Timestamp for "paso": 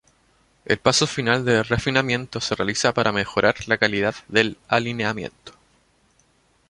0.79-1.05